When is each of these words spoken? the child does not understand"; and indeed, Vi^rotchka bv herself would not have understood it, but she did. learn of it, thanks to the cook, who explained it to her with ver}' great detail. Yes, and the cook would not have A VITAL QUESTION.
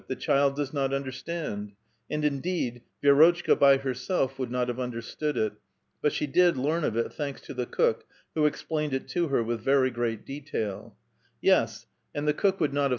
the 0.07 0.15
child 0.15 0.55
does 0.55 0.73
not 0.73 0.91
understand"; 0.95 1.71
and 2.09 2.25
indeed, 2.25 2.81
Vi^rotchka 3.03 3.55
bv 3.55 3.81
herself 3.81 4.39
would 4.39 4.49
not 4.49 4.67
have 4.67 4.79
understood 4.79 5.37
it, 5.37 5.53
but 6.01 6.11
she 6.11 6.25
did. 6.25 6.57
learn 6.57 6.83
of 6.83 6.97
it, 6.97 7.13
thanks 7.13 7.39
to 7.39 7.53
the 7.53 7.67
cook, 7.67 8.03
who 8.33 8.47
explained 8.47 8.95
it 8.95 9.07
to 9.07 9.27
her 9.27 9.43
with 9.43 9.61
ver}' 9.61 9.91
great 9.91 10.25
detail. 10.25 10.97
Yes, 11.39 11.85
and 12.15 12.27
the 12.27 12.33
cook 12.33 12.59
would 12.59 12.73
not 12.73 12.79
have 12.79 12.81
A 12.81 12.81
VITAL 12.81 12.87
QUESTION. 12.89 12.89